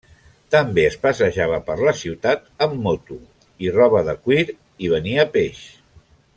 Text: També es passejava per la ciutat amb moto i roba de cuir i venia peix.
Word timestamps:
També 0.53 0.85
es 0.91 0.95
passejava 1.03 1.59
per 1.67 1.75
la 1.89 1.93
ciutat 1.99 2.49
amb 2.67 2.75
moto 2.87 3.19
i 3.67 3.71
roba 3.79 4.03
de 4.11 4.19
cuir 4.25 4.43
i 4.87 4.93
venia 4.97 5.31
peix. 5.39 5.65